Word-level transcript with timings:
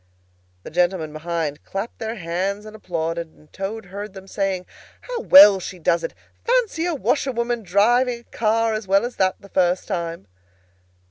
The 0.63 0.71
gentlemen 0.71 1.13
behind 1.13 1.63
clapped 1.63 1.99
their 1.99 2.15
hands 2.15 2.65
and 2.65 2.75
applauded, 2.75 3.27
and 3.27 3.53
Toad 3.53 3.85
heard 3.85 4.15
them 4.15 4.27
saying, 4.27 4.65
"How 5.01 5.19
well 5.19 5.59
she 5.59 5.77
does 5.77 6.03
it! 6.03 6.15
Fancy 6.43 6.87
a 6.87 6.95
washerwoman 6.95 7.61
driving 7.61 8.21
a 8.21 8.23
car 8.23 8.73
as 8.73 8.87
well 8.87 9.05
as 9.05 9.17
that, 9.17 9.35
the 9.39 9.49
first 9.49 9.87
time!" 9.87 10.25